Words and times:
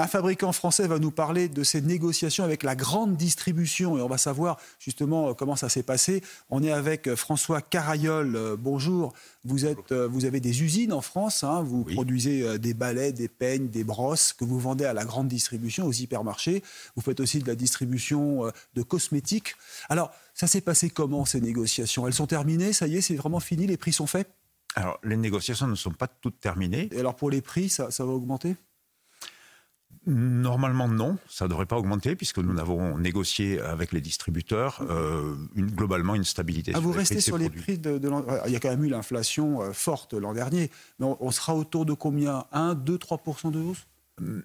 Un 0.00 0.06
fabricant 0.06 0.50
français 0.52 0.86
va 0.86 0.98
nous 0.98 1.10
parler 1.10 1.50
de 1.50 1.62
ces 1.62 1.82
négociations 1.82 2.42
avec 2.42 2.62
la 2.62 2.74
grande 2.74 3.18
distribution 3.18 3.98
et 3.98 4.00
on 4.00 4.08
va 4.08 4.16
savoir 4.16 4.56
justement 4.78 5.28
euh, 5.28 5.34
comment 5.34 5.56
ça 5.56 5.68
s'est 5.68 5.82
passé. 5.82 6.22
On 6.48 6.62
est 6.62 6.72
avec 6.72 7.06
euh, 7.06 7.16
François 7.16 7.60
Carayol. 7.60 8.34
Euh, 8.34 8.56
Bonjour. 8.58 9.12
Vous, 9.44 9.66
êtes, 9.66 9.92
vous 9.92 10.24
avez 10.24 10.40
des 10.40 10.62
usines 10.62 10.94
en 10.94 11.02
France. 11.02 11.44
hein. 11.44 11.62
Vous 11.62 11.84
produisez 11.84 12.58
des 12.58 12.72
balais, 12.72 13.12
des 13.12 13.28
peignes, 13.28 13.68
des 13.68 13.84
brosses 13.84 14.32
que 14.32 14.46
vous 14.46 14.58
vendez 14.58 14.86
à 14.86 14.94
la 14.94 15.04
grande 15.04 15.28
distribution, 15.28 15.86
aux 15.86 15.92
hypermarchés. 15.92 16.62
Vous 16.96 17.02
faites 17.02 17.20
aussi 17.20 17.38
de 17.38 17.46
la 17.46 17.54
distribution 17.54 18.50
de 18.74 18.82
cosmétiques. 18.82 19.54
Alors, 19.90 20.12
ça 20.34 20.46
s'est 20.46 20.60
passé 20.60 20.88
comment 20.88 21.24
ces 21.26 21.40
négociations? 21.40 22.06
Elles 22.06 22.14
sont 22.14 22.26
terminées? 22.26 22.72
Ça 22.74 22.86
y 22.86 22.96
est, 22.96 23.00
c'est 23.00 23.16
vraiment 23.16 23.40
fini? 23.40 23.66
Les 23.66 23.78
prix 23.78 23.92
sont 23.94 24.06
faits? 24.06 24.28
Alors, 24.74 24.98
les 25.04 25.16
négociations 25.16 25.66
ne 25.66 25.74
sont 25.74 25.92
pas 25.92 26.06
toutes 26.06 26.38
terminées. 26.38 26.88
Et 26.92 27.00
alors, 27.00 27.16
pour 27.16 27.30
les 27.30 27.40
prix, 27.40 27.70
ça, 27.70 27.90
ça 27.90 28.04
va 28.04 28.12
augmenter? 28.12 28.56
Normalement, 30.06 30.88
non, 30.88 31.18
ça 31.28 31.44
ne 31.44 31.50
devrait 31.50 31.66
pas 31.66 31.76
augmenter 31.76 32.16
puisque 32.16 32.38
nous 32.38 32.58
avons 32.58 32.96
négocié 32.96 33.60
avec 33.60 33.92
les 33.92 34.00
distributeurs 34.00 34.80
euh, 34.88 35.34
une- 35.54 35.70
globalement 35.70 36.14
une 36.14 36.24
stabilité. 36.24 36.72
Ah, 36.74 36.78
sur 36.78 36.82
vous 36.86 36.92
les 36.92 36.98
restez 37.00 37.16
prix 37.16 37.22
sur 37.22 37.36
les 37.38 37.44
produits. 37.50 37.62
prix 37.62 37.78
de, 37.78 37.98
de 37.98 38.08
l'an- 38.08 38.24
Il 38.46 38.52
y 38.52 38.56
a 38.56 38.60
quand 38.60 38.70
même 38.70 38.82
eu 38.84 38.88
l'inflation 38.88 39.60
euh, 39.62 39.72
forte 39.72 40.14
l'an 40.14 40.32
dernier. 40.32 40.70
Mais 40.98 41.06
on, 41.06 41.22
on 41.22 41.30
sera 41.30 41.54
autour 41.54 41.84
de 41.84 41.92
combien? 41.92 42.46
1, 42.52 42.74
2, 42.76 42.96
3 42.98 43.20
de 43.52 43.58
hausse? 43.58 43.86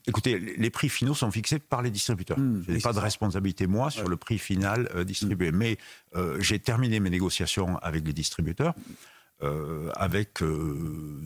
Écoutez, 0.07 0.39
les 0.39 0.69
prix 0.69 0.87
finaux 0.87 1.13
sont 1.13 1.31
fixés 1.31 1.59
par 1.59 1.81
les 1.81 1.89
distributeurs. 1.91 2.39
Hmm, 2.39 2.61
je 2.65 2.71
n'ai 2.71 2.79
pas 2.79 2.93
de 2.93 2.99
responsabilité, 2.99 3.67
moi, 3.67 3.89
sur 3.91 4.03
Ouais. 4.03 4.09
le 4.09 4.15
prix 4.17 4.37
final 4.37 4.89
euh, 4.95 5.03
distribué. 5.03 5.51
Mais 5.51 5.77
euh, 6.15 6.37
j'ai 6.39 6.59
terminé 6.59 6.99
mes 7.01 7.09
négociations 7.09 7.77
avec 7.79 8.05
les 8.05 8.13
distributeurs 8.13 8.73
euh, 9.43 9.89
avec 9.95 10.41
euh, 10.43 11.19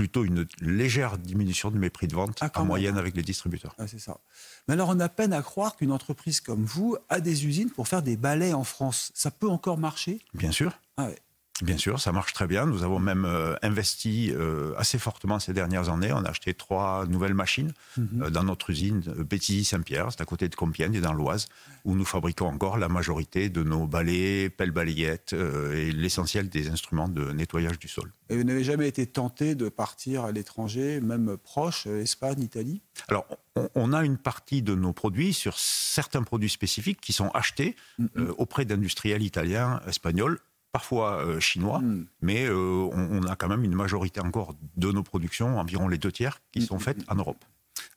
plutôt 0.00 0.24
une 0.24 0.46
légère 0.62 1.18
diminution 1.18 1.70
de 1.70 1.76
mes 1.76 1.90
prix 1.90 2.08
de 2.08 2.14
vente 2.14 2.38
Ah, 2.40 2.50
en 2.54 2.64
moyenne 2.64 2.96
avec 2.96 3.14
les 3.14 3.22
distributeurs. 3.22 3.74
Ah, 3.76 3.86
c'est 3.86 3.98
ça. 3.98 4.18
Mais 4.66 4.72
alors, 4.72 4.88
on 4.88 4.98
a 4.98 5.10
peine 5.10 5.34
à 5.34 5.42
croire 5.42 5.76
qu'une 5.76 5.92
entreprise 5.92 6.40
comme 6.40 6.64
vous 6.64 6.96
a 7.10 7.20
des 7.20 7.46
usines 7.46 7.68
pour 7.68 7.86
faire 7.86 8.02
des 8.02 8.16
balais 8.16 8.54
en 8.54 8.64
France. 8.64 9.12
Ça 9.14 9.30
peut 9.30 9.50
encore 9.50 9.76
marcher? 9.76 10.20
Bien 10.32 10.52
sûr. 10.52 10.72
Ah 10.96 11.08
ouais. 11.08 11.18
Bien 11.62 11.76
sûr, 11.76 12.00
ça 12.00 12.12
marche 12.12 12.32
très 12.32 12.46
bien. 12.46 12.66
Nous 12.66 12.82
avons 12.82 12.98
même 12.98 13.24
euh, 13.24 13.54
investi 13.62 14.32
euh, 14.34 14.72
assez 14.76 14.98
fortement 14.98 15.38
ces 15.38 15.52
dernières 15.52 15.88
années. 15.90 16.12
On 16.12 16.24
a 16.24 16.30
acheté 16.30 16.54
trois 16.54 17.06
nouvelles 17.06 17.34
machines 17.34 17.72
Mhm. 17.96 18.22
euh, 18.22 18.30
dans 18.30 18.44
notre 18.44 18.70
usine 18.70 19.00
Béthisy-Saint-Pierre, 19.00 20.08
c'est 20.10 20.20
à 20.20 20.24
côté 20.24 20.48
de 20.48 20.54
Compiègne 20.54 20.94
et 20.94 21.00
dans 21.00 21.12
l'Oise, 21.12 21.46
où 21.84 21.94
nous 21.94 22.04
fabriquons 22.04 22.46
encore 22.46 22.78
la 22.78 22.88
majorité 22.88 23.48
de 23.48 23.62
nos 23.62 23.86
balais, 23.86 24.48
pelles 24.50 24.70
balayettes 24.70 25.32
et 25.32 25.92
l'essentiel 25.92 26.48
des 26.48 26.68
instruments 26.68 27.08
de 27.08 27.32
nettoyage 27.32 27.78
du 27.78 27.88
sol. 27.88 28.12
Et 28.28 28.36
vous 28.36 28.44
n'avez 28.44 28.64
jamais 28.64 28.86
été 28.88 29.06
tenté 29.06 29.54
de 29.54 29.68
partir 29.68 30.24
à 30.24 30.32
l'étranger, 30.32 31.00
même 31.00 31.36
proche, 31.36 31.86
Espagne, 31.86 32.40
Italie? 32.42 32.80
Alors, 33.08 33.26
on, 33.56 33.68
on 33.74 33.92
a 33.92 34.04
une 34.04 34.18
partie 34.18 34.62
de 34.62 34.74
nos 34.74 34.92
produits 34.92 35.32
sur 35.32 35.58
certains 35.58 36.22
produits 36.22 36.48
spécifiques 36.48 37.00
qui 37.00 37.12
sont 37.12 37.28
achetés 37.30 37.76
Mhm. 37.98 38.34
auprès 38.38 38.64
d'industriels 38.64 39.22
italiens, 39.22 39.80
espagnols, 39.86 40.38
parfois 40.72 41.24
euh, 41.24 41.40
chinois, 41.40 41.80
Mm. 41.80 42.06
mais 42.22 42.46
euh, 42.46 42.88
on, 42.92 43.18
on 43.18 43.22
a 43.24 43.36
quand 43.36 43.48
même 43.48 43.64
une 43.64 43.74
majorité 43.74 44.20
encore 44.20 44.54
de 44.76 44.92
nos 44.92 45.02
productions, 45.02 45.58
environ 45.58 45.88
les 45.88 45.98
deux 45.98 46.12
tiers, 46.12 46.40
qui 46.52 46.62
sont 46.62 46.76
Mhm. 46.76 46.80
faites 46.80 46.98
en 47.08 47.16
Europe. 47.16 47.44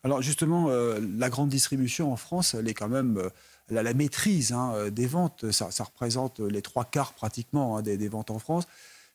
Alors 0.02 0.22
justement, 0.22 0.68
euh, 0.70 1.00
la 1.16 1.30
grande 1.30 1.48
distribution 1.50 2.12
en 2.12 2.16
France, 2.16 2.54
elle 2.54 2.68
est 2.68 2.74
quand 2.74 2.88
même, 2.88 3.22
elle 3.68 3.78
a 3.78 3.82
la 3.82 3.94
maîtrise 3.94 4.52
hein, 4.52 4.90
des 4.90 5.06
ventes. 5.06 5.50
Ça, 5.52 5.70
ça 5.70 5.84
représente 5.84 6.40
les 6.40 6.62
trois 6.62 6.84
quarts 6.84 7.12
pratiquement 7.14 7.76
hein, 7.76 7.82
des, 7.82 7.96
des 7.96 8.08
ventes 8.08 8.30
en 8.30 8.38
France. 8.38 8.64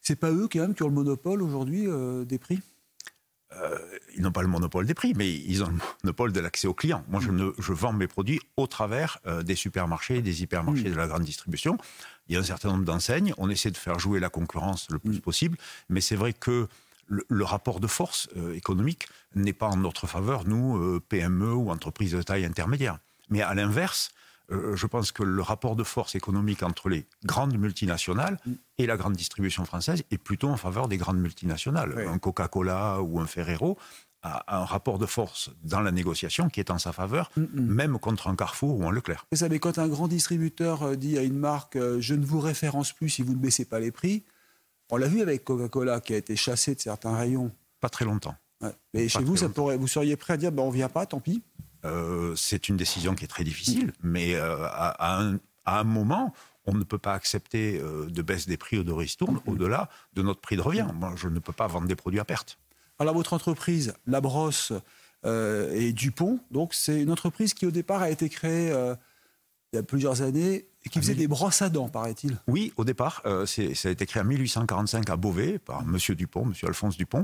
C'est 0.02 0.16
pas 0.16 0.32
eux 0.32 0.48
quand 0.52 0.60
même 0.60 0.74
qui 0.76 0.84
ont 0.84 0.88
le 0.88 0.94
monopole 0.94 1.42
aujourd'hui 1.42 1.86
des 2.26 2.38
prix? 2.40 2.60
Ils 4.20 4.24
n'ont 4.24 4.34
pas 4.34 4.42
le 4.42 4.50
monopole 4.50 4.86
des 4.86 4.94
prix, 4.94 5.14
mais 5.16 5.34
ils 5.34 5.64
ont 5.64 5.68
le 5.70 5.78
monopole 6.04 6.34
de 6.34 6.42
l'accès 6.42 6.68
aux 6.68 6.74
clients. 6.74 7.06
Moi, 7.08 7.22
je, 7.22 7.32
ne, 7.32 7.52
je 7.58 7.72
vends 7.72 7.94
mes 7.94 8.06
produits 8.08 8.42
au 8.58 8.68
travers 8.68 9.18
euh, 9.26 9.44
des 9.44 9.56
supermarchés 9.56 10.22
des 10.22 10.44
hypermarchés 10.44 10.90
Mm. 10.90 10.92
de 10.92 10.98
la 10.98 11.08
grande 11.08 11.24
distribution. 11.24 11.78
Il 12.28 12.34
y 12.34 12.36
a 12.36 12.42
un 12.42 12.44
certain 12.44 12.68
nombre 12.70 12.84
d'enseignes. 12.84 13.34
On 13.38 13.50
essaie 13.50 13.72
de 13.72 13.78
faire 13.78 13.98
jouer 13.98 14.20
la 14.20 14.30
concurrence 14.30 14.88
le 14.92 15.00
plus 15.00 15.18
Mm. 15.20 15.22
possible, 15.22 15.58
mais 15.88 16.02
c'est 16.02 16.18
vrai 16.18 16.34
que 16.34 16.68
le, 17.08 17.26
le 17.30 17.44
rapport 17.46 17.80
de 17.80 17.88
force 17.88 18.28
euh, 18.36 18.54
économique 18.54 19.08
n'est 19.36 19.54
pas 19.54 19.68
en 19.68 19.78
notre 19.78 20.06
faveur, 20.06 20.46
nous, 20.46 20.78
euh, 20.78 21.00
PME 21.08 21.54
ou 21.54 21.72
entreprises 21.72 22.12
de 22.12 22.22
taille 22.22 22.44
intermédiaire. 22.46 23.00
Mais 23.30 23.42
à 23.42 23.54
l'inverse, 23.56 24.10
euh, 24.52 24.76
je 24.76 24.86
pense 24.86 25.12
que 25.14 25.24
le 25.24 25.42
rapport 25.42 25.76
de 25.78 25.84
force 25.84 26.16
économique 26.16 26.62
entre 26.64 26.90
les 26.90 27.06
grandes 27.24 27.58
multinationales 27.58 28.38
Mm. 28.46 28.52
et 28.80 28.86
la 28.86 28.98
grande 28.98 29.14
distribution 29.14 29.64
française 29.64 30.04
est 30.12 30.18
plutôt 30.18 30.50
en 30.50 30.58
faveur 30.58 30.88
des 30.90 30.98
grandes 30.98 31.20
multinationales. 31.20 31.94
Oui. 31.96 32.04
Un 32.06 32.18
Coca-Cola 32.20 33.02
ou 33.02 33.20
un 33.22 33.28
Ferrero 33.28 33.78
a 34.22 34.58
un 34.62 34.66
rapport 34.66 34.98
de 35.00 35.06
force 35.06 35.50
dans 35.64 35.80
la 35.80 35.92
négociation 35.92 36.50
qui 36.50 36.60
est 36.60 36.72
en 36.72 36.78
sa 36.78 36.92
faveur, 36.92 37.32
Mm, 37.38 37.42
mm. 37.42 37.62
même 37.62 38.00
contre 38.00 38.28
un 38.28 38.36
Carrefour 38.36 38.78
ou 38.80 38.86
un 38.88 38.92
Leclerc. 38.92 39.26
Vous 39.32 39.38
savez, 39.38 39.60
quand 39.60 39.78
un 39.78 39.88
grand 39.88 40.08
distributeur 40.08 40.84
euh, 40.84 40.96
dit 40.96 41.18
à 41.18 41.22
une 41.24 41.38
marque 41.38 41.76
euh, 41.78 42.02
Je 42.02 42.16
ne 42.16 42.26
vous 42.26 42.40
référence 42.40 42.92
plus 42.92 43.10
si 43.10 43.22
vous 43.22 43.32
ne 43.34 43.38
baissez 43.40 43.66
pas 43.66 43.80
les 43.80 43.92
prix, 43.92 44.24
on 44.90 44.98
l'a 44.98 45.08
vu 45.08 45.22
avec 45.22 45.44
Coca-Cola 45.44 46.02
qui 46.02 46.14
a 46.14 46.18
été 46.18 46.36
chassé 46.36 46.76
de 46.76 46.82
certains 46.82 47.16
rayons. 47.16 47.52
Pas 47.80 47.90
très 47.90 48.04
longtemps. 48.06 48.36
Ouais. 48.62 48.74
Mais 48.94 49.04
Pas 49.04 49.08
chez 49.20 49.24
vous, 49.24 49.38
ça 49.38 49.46
longtemps. 49.46 49.54
pourrait, 49.54 49.78
vous 49.78 49.88
seriez 49.88 50.16
prêt 50.18 50.34
à 50.34 50.38
dire 50.38 50.52
ben, 50.52 50.64
On 50.64 50.68
ne 50.70 50.74
vient 50.76 50.90
pas, 50.90 51.06
tant 51.06 51.20
pis 51.22 51.42
Euh, 51.86 52.36
c'est 52.36 52.68
une 52.68 52.76
décision 52.76 53.16
qui 53.16 53.24
est 53.24 53.28
très 53.30 53.46
difficile, 53.46 53.94
mais 54.04 54.36
euh, 54.36 54.66
à, 54.66 54.90
à 54.90 55.22
un, 55.22 55.38
à 55.66 55.80
un 55.80 55.84
moment, 55.86 56.34
on 56.66 56.74
ne 56.74 56.84
peut 56.84 56.98
pas 56.98 57.14
accepter 57.14 57.80
de 57.82 58.22
baisse 58.22 58.48
des 58.48 58.58
prix 58.58 58.78
ou 58.80 58.84
de 58.84 58.92
ristourne 58.92 59.40
au-delà 59.48 59.90
de 60.14 60.22
notre 60.22 60.42
prix 60.42 60.56
de 60.58 60.62
revient. 60.62 60.88
Moi, 60.94 61.14
je 61.16 61.28
ne 61.30 61.40
peux 61.40 61.54
pas 61.54 61.68
vendre 61.68 61.88
des 61.88 61.96
produits 61.96 62.20
à 62.20 62.26
perte. 62.26 62.60
Alors, 63.00 63.14
votre 63.14 63.32
entreprise, 63.32 63.94
La 64.08 64.20
Brosse 64.20 64.74
euh, 65.26 65.74
et 65.74 65.94
Dupont, 65.94 66.40
donc 66.52 66.74
c'est 66.74 67.02
une 67.02 67.12
entreprise 67.12 67.54
qui, 67.54 67.66
au 67.66 67.72
départ, 67.72 68.02
a 68.02 68.10
été 68.10 68.28
créée 68.28 68.72
euh, 68.72 68.94
il 69.72 69.78
y 69.78 69.80
a 69.80 69.84
plusieurs 69.84 70.22
années 70.22 70.66
et 70.84 70.90
qui 70.90 71.00
faisait 71.00 71.16
des 71.16 71.28
brosses 71.28 71.62
à 71.62 71.70
dents, 71.70 71.88
paraît-il. 71.88 72.38
Oui, 72.48 72.74
au 72.76 72.84
départ, 72.84 73.22
euh, 73.26 73.46
ça 73.46 73.88
a 73.88 73.92
été 73.92 74.06
créé 74.06 74.22
en 74.22 74.26
1845 74.26 75.10
à 75.10 75.16
Beauvais 75.16 75.60
par 75.60 75.86
Monsieur 75.86 76.16
Dupont, 76.16 76.46
Monsieur 76.46 76.68
Alphonse 76.68 76.98
Dupont, 76.98 77.24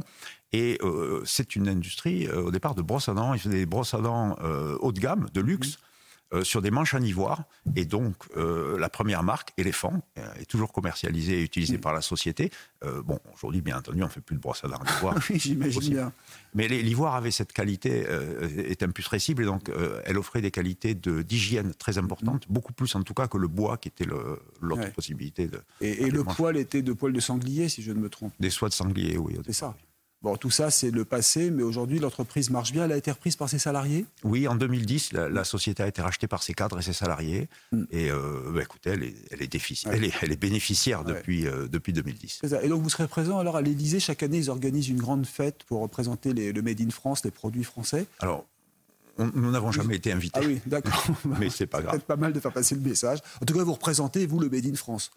et 0.53 0.79
c'est 1.25 1.55
une 1.55 1.67
industrie 1.67 2.29
au 2.29 2.51
départ 2.51 2.75
de 2.75 2.81
brosses 2.81 3.09
à 3.09 3.13
dents. 3.13 3.33
Ils 3.33 3.39
faisaient 3.39 3.55
des 3.55 3.65
brosses 3.65 3.93
à 3.93 3.99
dents 3.99 4.37
haut 4.79 4.91
de 4.91 4.99
gamme, 4.99 5.27
de 5.33 5.41
luxe. 5.41 5.77
Euh, 6.33 6.43
sur 6.43 6.61
des 6.61 6.71
manches 6.71 6.93
en 6.95 7.01
ivoire, 7.01 7.43
et 7.75 7.85
donc 7.85 8.15
euh, 8.35 8.77
la 8.79 8.89
première 8.89 9.21
marque, 9.23 9.53
Éléphant, 9.57 10.01
euh, 10.17 10.33
est 10.39 10.45
toujours 10.45 10.73
commercialisée 10.73 11.39
et 11.39 11.43
utilisée 11.43 11.77
par 11.77 11.93
la 11.93 12.01
société. 12.01 12.51
Euh, 12.83 13.01
bon, 13.03 13.19
aujourd'hui, 13.33 13.61
bien 13.61 13.77
entendu, 13.77 14.01
on 14.01 14.05
ne 14.05 14.09
fait 14.11 14.21
plus 14.21 14.35
de 14.35 14.41
brosses 14.41 14.63
à 14.63 14.67
dents 14.67 14.79
en 14.79 14.97
ivoire. 14.97 15.15
Oui, 15.29 15.39
j'imagine 15.39 15.89
bien. 15.93 16.13
Mais 16.55 16.67
l'ivoire 16.67 17.15
avait 17.15 17.31
cette 17.31 17.53
qualité, 17.53 18.05
est 18.57 18.81
imputrescible, 18.83 19.43
et 19.43 19.45
donc 19.45 19.69
elle 20.05 20.17
offrait 20.17 20.41
des 20.41 20.51
qualités 20.51 20.95
de- 20.95 21.21
d'hygiène 21.21 21.73
très 21.73 21.97
importantes, 21.97 22.45
beaucoup 22.49 22.73
plus 22.73 22.93
en 22.95 23.03
tout 23.03 23.13
cas 23.13 23.27
que 23.27 23.37
le 23.37 23.47
bois, 23.47 23.77
qui 23.77 23.89
était 23.89 24.05
l'autre 24.05 24.81
Ouais. 24.81 24.91
possibilité. 24.91 25.47
De, 25.47 25.61
Et, 25.81 26.03
et 26.05 26.09
le 26.09 26.23
poil 26.23 26.57
était 26.57 26.81
de 26.81 26.93
poil 26.93 27.13
de 27.13 27.19
sanglier, 27.19 27.69
si 27.69 27.81
je 27.83 27.91
ne 27.91 27.99
me 27.99 28.09
trompe. 28.09 28.33
Des 28.39 28.49
soies 28.49 28.69
de 28.69 28.73
sanglier, 28.73 29.17
oui. 29.17 29.37
C'est 29.45 29.53
ça. 29.53 29.75
Bon, 30.25 30.37
tout 30.37 30.49
ça, 30.49 30.71
c'est 30.71 30.89
le 30.89 31.05
passé, 31.05 31.51
mais 31.51 31.61
aujourd'hui, 31.61 31.99
l'entreprise 31.99 32.49
marche 32.49 32.71
bien. 32.71 32.85
Elle 32.85 32.91
a 32.93 32.97
été 32.97 33.11
reprise 33.11 33.35
par 33.35 33.47
ses 33.47 33.59
salariés? 33.59 34.07
Oui, 34.23 34.47
en 34.47 34.55
2010, 34.55 35.13
la, 35.13 35.29
la 35.29 35.43
société 35.43 35.83
a 35.83 35.87
été 35.87 36.01
rachetée 36.01 36.25
par 36.25 36.41
ses 36.41 36.55
cadres 36.55 36.79
et 36.79 36.81
ses 36.81 36.93
salariés. 36.93 37.47
Mm. 37.71 37.83
Et 37.91 38.09
euh, 38.09 38.51
bah, 38.51 38.63
écoutez, 38.63 38.89
elle 38.89 39.03
est, 39.03 39.13
elle 39.29 39.43
est, 39.43 39.53
défici- 39.53 39.87
Ouais. 39.87 39.97
elle 39.97 40.03
est, 40.05 40.13
elle 40.23 40.31
est 40.31 40.41
bénéficiaire 40.41 41.05
Ouais. 41.05 41.13
depuis, 41.13 41.45
euh, 41.47 41.67
depuis 41.67 41.93
2010. 41.93 42.39
C'est 42.41 42.47
ça. 42.49 42.63
Et 42.63 42.69
donc, 42.69 42.81
vous 42.81 42.89
serez 42.89 43.07
présent 43.07 43.37
alors 43.37 43.55
à 43.55 43.61
l'Élysée. 43.61 43.99
Chaque 43.99 44.23
année, 44.23 44.39
ils 44.39 44.49
organisent 44.49 44.89
une 44.89 44.97
grande 44.99 45.27
fête 45.27 45.63
pour 45.67 45.81
représenter 45.81 46.33
les- 46.33 46.51
le 46.51 46.61
Made 46.63 46.81
in 46.81 46.89
France, 46.89 47.23
les 47.23 47.29
produits 47.29 47.63
français? 47.63 48.07
Alors, 48.19 48.45
on- 49.19 49.29
nous 49.35 49.51
n'avons 49.51 49.71
jamais 49.71 49.97
été 49.97 50.11
invités, 50.11 50.39
Ah 50.41 50.47
oui, 50.47 50.59
d'accord. 50.65 51.05
mais 51.39 51.51
c'est 51.51 51.67
pas 51.67 51.81
grave. 51.83 51.91
Peut-être 51.91 52.07
pas 52.07 52.15
mal 52.15 52.33
de 52.33 52.39
faire 52.39 52.51
passer 52.51 52.73
le 52.73 52.81
message. 52.81 53.19
En 53.43 53.45
tout 53.45 53.53
cas, 53.53 53.63
vous 53.63 53.73
représentez, 53.73 54.25
vous, 54.25 54.39
le 54.39 54.49
Made 54.49 54.65
in 54.65 54.73
France. 54.73 55.11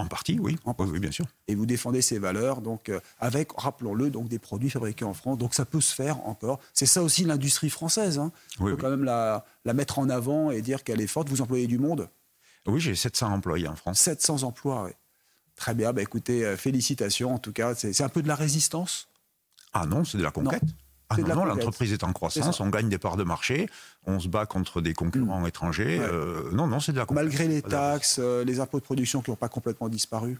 En 0.00 0.06
partie, 0.06 0.38
oui. 0.38 0.56
En 0.64 0.70
Oui, 0.70 0.76
partie. 0.76 0.92
oui, 0.92 1.00
bien 1.00 1.10
sûr. 1.10 1.26
Et 1.48 1.54
vous 1.56 1.66
défendez 1.66 2.02
ces 2.02 2.18
valeurs, 2.18 2.60
donc 2.60 2.88
euh, 2.88 3.00
avec, 3.18 3.50
rappelons-le, 3.56 4.10
donc 4.10 4.28
des 4.28 4.38
produits 4.38 4.70
fabriqués 4.70 5.04
en 5.04 5.12
France. 5.12 5.38
Donc 5.38 5.54
ça 5.54 5.64
peut 5.64 5.80
se 5.80 5.92
faire 5.94 6.26
encore. 6.26 6.60
C'est 6.72 6.86
ça 6.86 7.02
aussi 7.02 7.24
l'industrie 7.24 7.68
française. 7.68 8.18
Hein. 8.18 8.30
Il 8.58 8.62
Oui, 8.64 8.70
faut 8.70 8.76
oui. 8.76 8.80
quand 8.82 8.90
même 8.90 9.04
la, 9.04 9.44
la 9.64 9.74
mettre 9.74 9.98
en 9.98 10.08
avant 10.08 10.50
et 10.52 10.62
dire 10.62 10.84
qu'elle 10.84 11.00
est 11.00 11.06
forte. 11.08 11.28
Vous 11.28 11.40
employez 11.42 11.66
du 11.66 11.78
monde? 11.78 12.08
Oui, 12.66 12.80
j'ai 12.80 12.94
700 12.94 13.32
employés 13.32 13.66
en 13.68 13.74
France. 13.76 13.98
700 13.98 14.44
emplois, 14.44 14.84
ouais. 14.84 14.96
Très 15.56 15.74
bien, 15.74 15.92
bah, 15.92 16.02
écoutez, 16.02 16.44
euh, 16.46 16.56
félicitations 16.56 17.34
en 17.34 17.38
tout 17.38 17.52
cas. 17.52 17.74
C'est 17.74 17.92
c'est 17.92 18.04
un 18.04 18.08
peu 18.08 18.22
de 18.22 18.28
la 18.28 18.36
résistance? 18.36 19.08
Ah 19.72 19.84
non, 19.86 20.04
c'est 20.04 20.18
de 20.18 20.22
la 20.22 20.30
conquête. 20.30 20.62
Ah 21.10 21.16
non, 21.16 21.26
la 21.26 21.34
non, 21.34 21.44
l'entreprise 21.46 21.92
est 21.92 22.04
en 22.04 22.12
croissance, 22.12 22.60
on 22.60 22.68
gagne 22.68 22.90
des 22.90 22.98
parts 22.98 23.16
de 23.16 23.24
marché, 23.24 23.68
on 24.06 24.20
se 24.20 24.28
bat 24.28 24.44
contre 24.44 24.82
des 24.82 24.92
concurrents 24.92 25.46
étrangers. 25.46 25.98
Ouais. 25.98 26.06
euh, 26.06 26.50
non, 26.52 26.66
non, 26.66 26.80
c'est 26.80 26.92
de 26.92 26.98
la. 26.98 27.06
Malgré 27.10 27.48
les 27.48 27.62
taxes, 27.62 28.18
euh, 28.18 28.44
les 28.44 28.60
impôts 28.60 28.78
de 28.78 28.84
production 28.84 29.22
qui 29.22 29.30
n'ont 29.30 29.36
pas 29.36 29.48
complètement 29.48 29.88
disparu. 29.88 30.38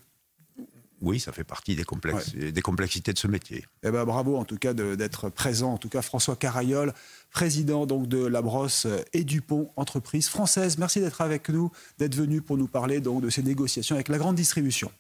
Oui, 1.01 1.21
ça 1.21 1.31
fait 1.31 1.45
partie 1.45 1.77
des, 1.77 1.85
complexes, 1.85 2.35
des 2.35 2.61
complexités 2.61 3.13
de 3.13 3.19
ce 3.19 3.29
métier. 3.29 3.65
Eh 3.85 3.91
ben, 3.93 4.05
bravo 4.05 4.37
en 4.37 4.45
tout 4.45 4.59
cas 4.59 4.75
d'être 4.75 5.29
présent. 5.29 5.75
En 5.75 5.79
tout 5.79 5.89
cas, 5.89 6.03
François 6.03 6.35
Carayol, 6.35 6.93
président 7.31 7.87
donc 7.87 8.09
de 8.09 8.27
la 8.27 8.43
Brosse 8.43 8.87
et 9.13 9.23
Dupont, 9.23 9.71
entreprise 9.77 10.29
française. 10.29 10.77
Merci 10.77 11.01
d'être 11.01 11.21
avec 11.21 11.51
nous, 11.51 11.71
d'être 11.99 12.17
venu 12.17 12.43
pour 12.43 12.57
nous 12.57 12.67
parler 12.67 13.01
donc 13.01 13.23
de 13.23 13.31
ces 13.31 13.45
négociations 13.45 13.95
avec 13.95 14.09
la 14.09 14.19
grande 14.19 14.35
distribution. 14.35 14.91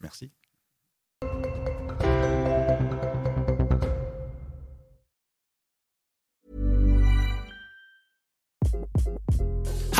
Merci. 0.00 0.30